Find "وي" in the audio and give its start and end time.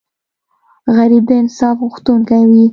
2.51-2.65